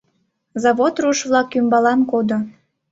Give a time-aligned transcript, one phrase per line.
[0.63, 2.37] Завод руш-влак ӱмбалан кодо.